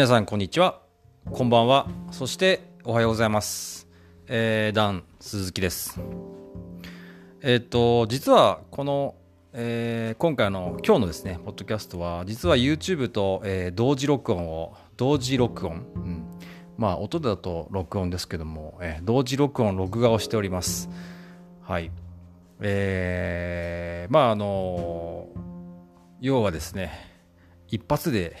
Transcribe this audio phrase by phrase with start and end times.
[0.00, 0.80] 皆さんこんにちは。
[1.30, 1.86] こんばんは。
[2.10, 3.86] そしておはようございます、
[4.28, 6.00] えー、ダン鈴木です。
[7.42, 9.14] えっ、と実はこの、
[9.52, 16.24] えー今回の今日のですねポッドキャストは実は YouTube と、えー同時録音を同時録音、うん、
[16.78, 20.88] まあ音だと録音ですけども、えー同時録音録画をしております。
[21.60, 21.90] はい。
[22.62, 25.28] えー、まああの
[26.22, 26.90] 要はですね
[27.68, 28.38] 一発で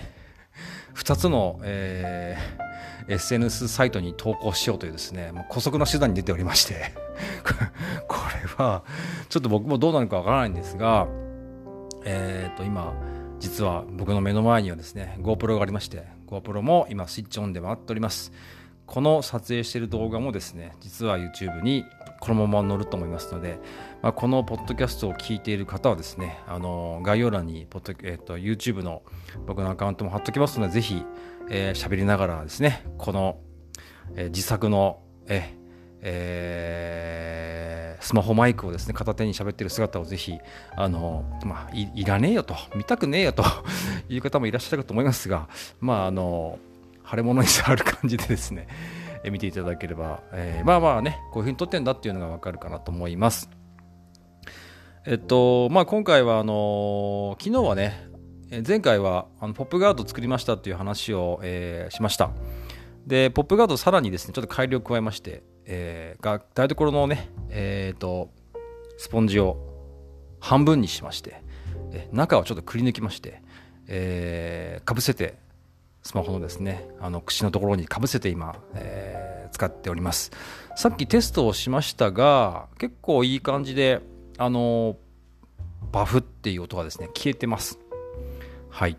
[0.94, 2.70] 2つの、えー
[3.08, 6.92] SNS サイトに投稿しようというですねもう姑息な手段に出ておりまして
[8.06, 8.16] こ
[8.58, 8.84] れは
[9.28, 11.08] ちょっと僕もどうなるかわからないんですが
[12.04, 12.94] えー、と今
[13.38, 18.32] 実は僕の目の前にはですね GoPro がありまして GoPro も今スイッチオンで回っております。
[18.86, 21.84] この撮影している動画もですね実は YouTube に
[22.20, 23.58] このまま載ると思いますので、
[24.02, 29.02] まあ、このポッドキャストを聞いている方はですねあの概要欄にポッド、えー、と YouTube の
[29.46, 31.02] 僕のアカウントも貼っときますのでぜひ
[31.48, 33.40] えー喋りながらですねこの、
[34.14, 35.54] えー自作のえ
[36.02, 40.38] えースマホマイクをですね片手に喋ってる姿をぜひ
[40.74, 43.44] あの、まあ、いらねえよと見たくねえよと
[44.08, 45.48] いう方もいらっしゃるかと思いますが
[45.80, 46.58] まああの
[47.08, 48.68] 腫れ物に触る感じでですね、
[49.28, 53.50] 見ていただければ、えーまあまあねこういうふうに撮ってんだっていうのがわかるかなと思います。
[55.06, 58.08] えっとまあ、今回はあの昨日はね
[58.66, 62.30] 前回はあのポップガード作りましたっていう話を、えーしました
[63.06, 68.30] でポップガードさらにですねちょっと改良を加えまして、えーが台所のねえっ、と
[68.98, 69.56] スポンジを
[70.38, 71.42] 半分にしまして
[71.92, 73.42] え中をちょっとくり抜きまして、
[73.86, 75.38] えーかぶせて
[76.02, 80.30] スマホのですねあの口のところにかぶせて今、えー使っております
[80.76, 84.00] さっきテストをしましたが結構いい感じで
[84.38, 84.96] あの
[85.90, 87.76] バフっていう音がですね消えてます
[88.68, 88.96] はい。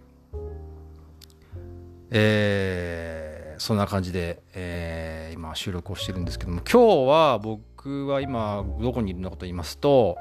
[2.09, 10.17] えーそんな感じで、えー今収録をしてるんですけども、今日は僕は今どこにいるのかと言いますと、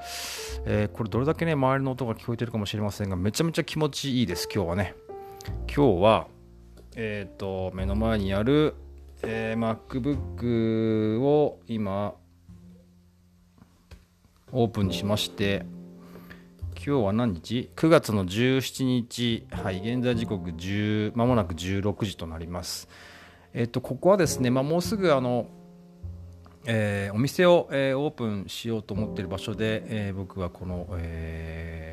[0.66, 4.94] えーこれどれだけね、周りの音が聞こえてるかもしれませんが、めちゃめちゃ気持ちいいです、今日はね。
[5.74, 6.28] 今日は、
[7.02, 8.74] えっ、と、目の前にある、
[9.22, 12.12] えー MacBook を今、
[14.52, 15.64] オープンにしまして、
[16.74, 22.86] 今日は何日 ?9 月の17日、はい、現在時刻10、まもなく16時となります。
[23.54, 25.46] えっと、ここはですね、まあ、もうすぐあの、
[26.66, 31.89] えーお店を、えーオープンしようと思っている場所で、えー僕はこの、えー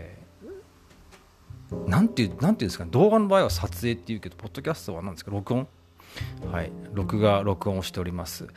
[1.87, 5.67] なんていう、なんていうんですかね、動画の場合は撮影っていうけど、ポッドキャストは何ですか、録音？
[6.51, 8.47] はい、録画、録音をしております。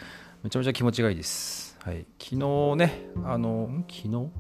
[0.43, 1.77] めちゃめちゃ気持ちがいいです。
[1.85, 4.31] はい、昨日ね、あの、昨日？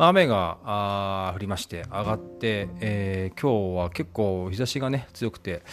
[0.00, 5.64] 雨があ降りまして上がって、えー今日は結構日差しがね強くて、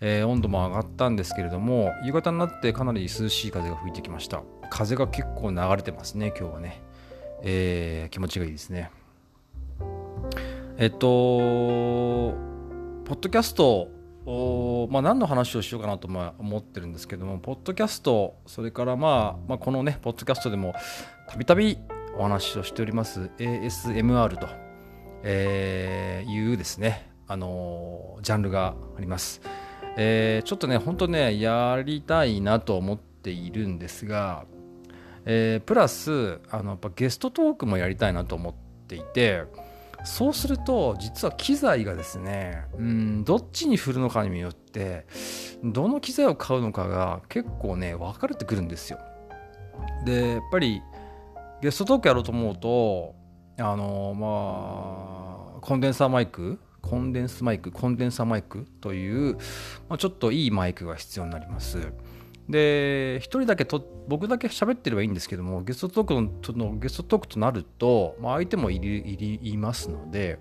[0.00, 4.42] えー温度も上がったんですけれども夕方になってかなり涼しい風が吹いてきました。
[4.70, 6.80] 風が結構流れてますね今日はね、
[7.42, 8.92] えー気持ちがいいですね。
[10.80, 12.34] えっとポ
[13.14, 13.88] ッドキャスト
[14.26, 20.74] おまあ、何の話をしようかなとまあ思ってるんですけども、ポッドキャスト、それから、まあ、まあ、このね、ポッドキャストでも
[21.26, 21.78] たびたび
[22.18, 24.46] お話をしております ASMR と、
[25.22, 29.40] えーいうですね、あのジャンルがあります。
[29.96, 34.44] えーちょっとね、本当ね、やりたいなと思っているんですが、
[35.24, 38.54] えープラスあのやっぱゲストトークもやりたいなと思っ
[38.86, 39.44] ていて
[40.04, 45.06] そうすると実は機材がですねうんどっちに振るのかによって
[45.64, 48.98] どの機材を買うのかが結構ね分かれてくるんですよ。
[50.04, 50.82] でやっぱり
[51.60, 53.14] ゲストトークやろうと思うと
[53.58, 59.34] あのまあコンデンサーマイクコンデンスマイクコンデンサーマイクという、
[59.88, 61.92] まあ、ちょっといいマイクが必要になります。
[62.48, 70.38] で一人だけと僕だけ喋ってればいいんですけどもゲストトークのとのゲストトークとなると、まあ、相手もいるいりますので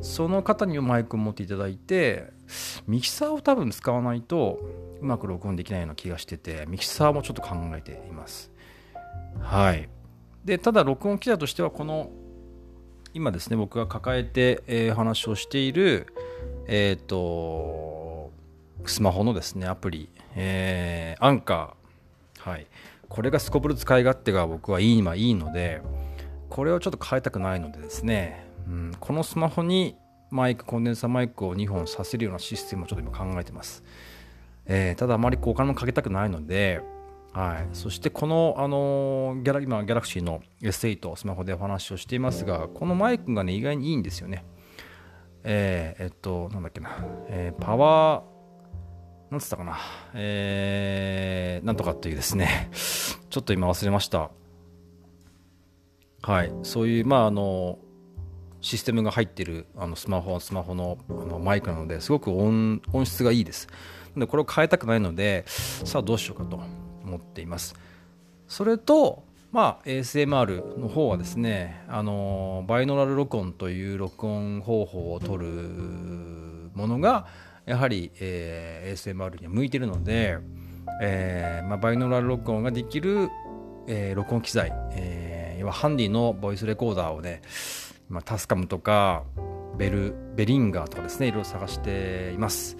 [0.00, 2.32] その方にマイクを持っていただいて
[2.86, 4.60] ミキサーを多分使わないと
[5.00, 8.50] うまく録音できないような気がしててミキサーもちょっと考えています。
[9.40, 9.88] はい。
[10.44, 12.10] でただ録音機材としてはこの
[13.14, 16.06] 今ですね僕が抱えて、えー話をしている
[16.66, 18.05] えっ、と
[18.90, 22.66] スマホのですねアプリ、えーアンカーはい。
[23.08, 25.80] これがすこぶる使い勝手が僕は今いいので
[26.48, 29.96] これをちょっと変えたくないのでですね、うん、このスマホに
[30.30, 33.84] マイクコンデンサーマイクを2本させるようなシステムをちょっと今考えてます、
[34.66, 36.82] えーただあまりこうお金もかけたくないので
[37.32, 44.42] はい、そしてこの、あのギャラ今ギャラクシーの S8 スマホでお話をしていますがこのマイクがね意外にいいんですよね。
[45.44, 46.96] えーえっとなんだっけな、
[47.28, 48.35] えーパワー
[49.30, 49.78] なんつったかな、
[50.14, 52.70] えー、なんとかっていうですね、
[53.30, 54.30] ちょっと今忘れました。
[56.22, 57.78] はい、そういう、まあ、あの、
[58.60, 63.68] システムが入ってるあのスマホスマホのあのマイクなのですごく音音質がいいです。
[64.16, 66.60] でこれを変えたくないのでさあどうしようかと
[67.04, 67.76] 思っています。
[68.48, 69.22] それと
[69.52, 75.52] まあ ASMR の方はですねあのバイノラル録音という録音方法を取る
[76.74, 77.28] ものが
[77.66, 80.38] やはり、えー、ASMR には向いてるので、
[81.02, 83.28] えーまあ、バイノーラル録音ができる、
[83.86, 87.42] えー、録音機材、えー、要はハンディのボイスレコーダーをね、
[88.08, 89.24] まあ、タスカムとか
[89.76, 92.76] ベルベリンガーとかですねいろいろ探しています。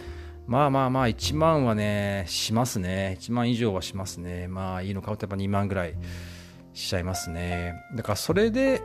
[0.47, 3.19] まあまあまあ1万はねしますね。
[3.21, 4.47] 1万以上はしますね。
[4.47, 5.94] まあいいの買うとやっぱ2万ぐらい
[6.73, 7.75] しちゃいますね。
[7.97, 8.81] だからそれで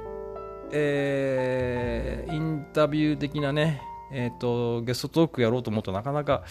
[0.73, 3.81] えー、インタビュー的なね
[4.13, 6.43] えっ、ー、と、ゲストトークやろうと思うとなかなか、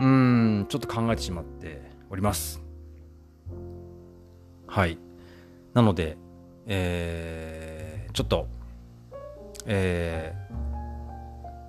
[0.00, 2.60] うん、ちょっと考えてしまっております。
[4.66, 4.98] はい。
[5.72, 6.16] なので、
[6.66, 8.48] えー、ちょっと、
[9.66, 10.34] え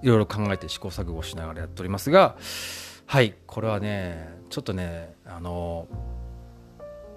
[0.01, 2.35] ー、いろいろ考えて試行錯誤しながらやっておりますが、
[3.05, 5.87] はい、これはね、ちょっとね、あの、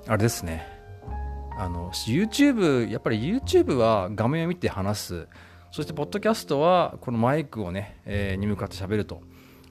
[0.06, 0.66] あれですね、
[1.58, 5.28] あの、YouTube、やっぱり YouTube は画面を見て話す。
[5.70, 9.22] そしてポッドキャストはこのマイクをね、えー、に向かって喋ると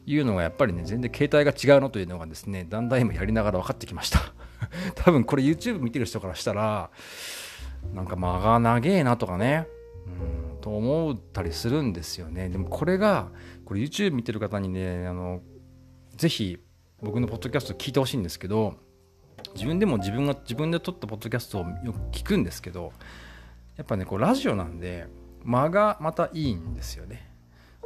[0.05, 4.19] いうのがやっぱりね全然携帯が違うのというのがですねだんだん今やりながら分かってきました。
[4.95, 6.89] 多分これ YouTube 見てる人からしたら
[7.94, 9.67] なんか間が長えなとかね
[10.05, 12.49] うんと思ったりするんですよね。
[12.49, 13.29] でもこれが
[13.65, 15.41] これ YouTube 見てる方にねあの
[16.15, 16.57] ぜひ
[17.01, 18.75] 僕のポッドキャスト聞いてほしいんですけど
[19.53, 22.91] 自分でも自分が自分で撮ったポッドキャストをよく聞くんですけど
[23.75, 25.07] やっぱねこうラジオなんで
[25.44, 27.28] 間がまたいいんですよね。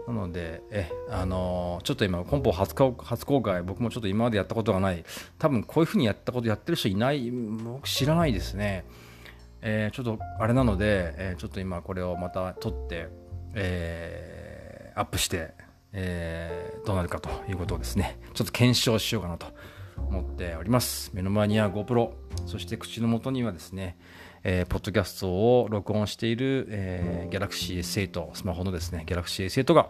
[0.08, 5.04] なので、え、あのー、ちょっと今、本邦初初公開、僕もちょっと今までやったことがない、
[5.38, 8.86] 多分こういうふうにやったことやってる人いない、僕知らないですね。
[9.62, 13.10] えー、ちょっとあれなので、えー、ちょっと今これをまた撮って、
[13.54, 15.54] えー、アップして、
[15.94, 19.48] えー、どうなるかということをですね、ちょっと検証しようかなと
[19.98, 21.12] 思っております。
[21.14, 22.12] 目の前には GoPro、
[22.48, 23.98] そして口の元にはですね、
[24.44, 29.90] えー、ポッドキャストを録音している、えー、Galaxy S8、スマホのですね、Galaxy S8 が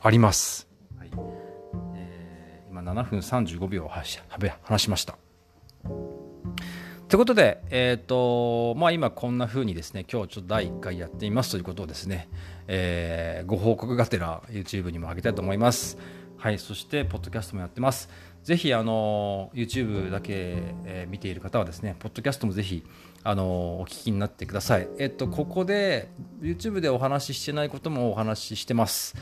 [0.00, 0.68] あります。
[0.96, 1.10] はい
[1.96, 4.20] えー、今7分35秒話
[4.82, 5.16] しました。
[7.12, 12.30] ということで、えーとまあ、今こんな風にですね今日ちょっと第1回やってみますということをですね、
[12.68, 15.98] えー、ご報告がてら YouTube にも上げたいと思います。
[16.42, 18.08] はい、そして、ポッドキャストもやってます。
[18.42, 22.84] ぜひ、あの、YouTube だけ、え、見ている方はですね、ポッドキャストもぜひ、
[23.22, 24.88] あの、お聞きになってください。
[24.98, 26.08] えっと、ここで、
[26.40, 29.14] YouTube でお話ししてないこともお話ししてます。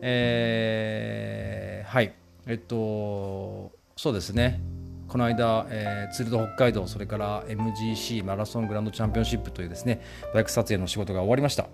[0.00, 2.14] えー、はい。
[2.46, 4.62] えっと、そうですね。
[5.08, 10.00] この間、えー、ツールド北海道、それから MGC マラソングランドチャンピオンシップというですね、
[10.32, 11.66] バイク撮影の仕事が終わりました。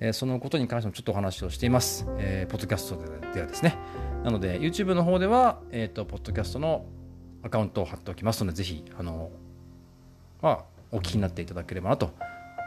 [0.00, 2.06] え、そのことに関してもちょっとお話をしています。
[2.18, 3.76] えー、ポッドキャストではですね。
[4.24, 6.86] なので、YouTube の方では、えっ、ー、と、ポッドキャストの
[7.42, 9.30] アカウントを貼っておきますので、ぜひ、あの、
[10.40, 12.10] まあ、お聞きになっていただければなと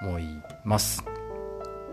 [0.04, 0.24] 思い
[0.64, 1.04] ます。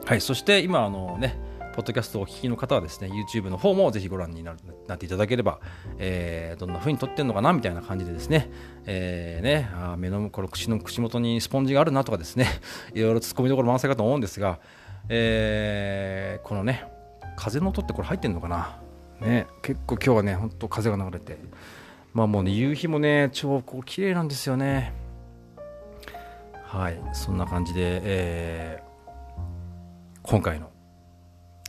[0.04, 1.38] はい、そして今、あのね、
[1.75, 5.61] ポッドキャストをお聞きの方はですね、YouTube の方もぜひご覧になっていただければ、
[5.99, 8.50] えー、どんな風に撮ってんのかなみたいな感じでですね、
[8.87, 12.47] えー、ね、あ目のこの口の口元にスポンジがあるなとかですね、
[12.94, 14.61] いろいろ突っ込みどころ満載かと思うんですが、
[15.08, 16.84] えー、このね
[17.37, 18.80] 風の音ってこれ入ってんのかな？
[19.20, 21.38] ね結構今日はねほんと風が流れて。
[22.12, 24.92] まあもうね夕日もね超こう綺麗なんですよね。
[26.62, 30.70] はいそんな感じで、えー、今回の、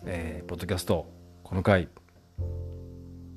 [0.05, 1.07] えー、ポッドキャスト
[1.43, 1.89] この回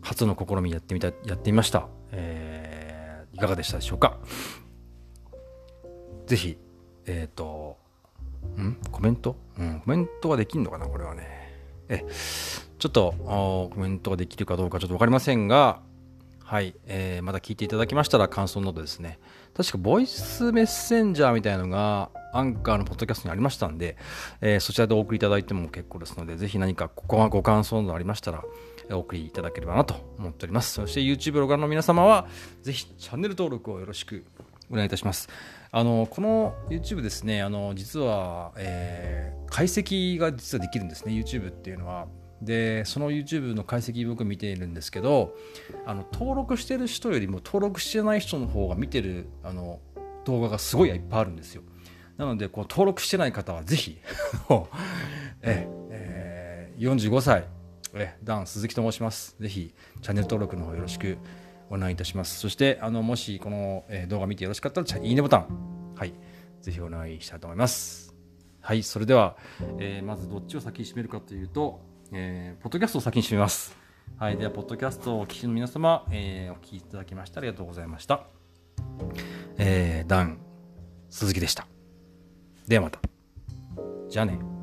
[0.02, 4.18] 初の試みやってみたやってみました、えー、いかがでしたでしょうか？
[6.26, 6.58] ぜひ
[7.06, 7.78] えっ、ー、と
[8.46, 8.78] ん？
[8.90, 9.36] コメント？
[9.58, 11.26] うん、コメントはできんのかなこれはね。
[11.88, 12.04] え、
[12.78, 13.14] ちょっと
[13.74, 15.80] コメントができるかどうかちょっと分かりませんが、
[16.44, 19.18] はい、えー、まだ聞いていただきましたら感想ノートですね。
[19.54, 23.96] 確かボイスメッセンジャーみたいなのがアンカーのポッドキャストにありましたんで、
[24.40, 28.44] えー、そちらでお送りいただいても結構ですので、ぜひ何かここがご感想などありましたら、
[28.90, 30.72] お送りいただければなと思っております。
[30.74, 32.26] そして YouTube をご覧の皆様は、
[32.62, 34.24] ぜひチャンネル登録をよろしく
[34.70, 35.28] お願いいたします。
[35.70, 42.06] あのこの YouTube ですね、あの実は、えー、解析が実はできるんですね、YouTube っていうのは。
[42.40, 45.34] で、その YouTube の解析僕見ているんですけど、
[45.86, 49.80] あの登録してる人よりも登録してない人の方が見てるあの
[50.24, 51.62] 動画がすごいいっぱいあるんですよ。
[52.16, 54.00] なので、こう登録してない方はぜひ
[55.42, 57.44] え、えー、45歳、
[57.94, 61.16] えダン鈴木と申しますぜひチャンネル登録の方よろしく
[61.70, 62.38] お願いいたします。
[62.38, 65.92] そしてあのもしこの動画見てよろしかったらいいねボタン。
[65.96, 66.14] はい。
[66.60, 68.14] ぜひお願いしたいと思います。
[68.60, 68.82] はい。
[68.82, 69.36] それでは、
[69.78, 71.80] えーまずどっちを先に締めるかというと、
[72.12, 73.76] えーポッドキャストを先に締めます。
[74.16, 74.36] はい。
[74.36, 78.24] ではポッドキャストをお聞きの皆様、えーお聞きいただきましてありがとうございました。
[79.58, 80.38] えーダン
[81.10, 81.66] 鈴木でした。
[82.66, 83.00] ではまた。
[84.08, 84.57] じゃあね。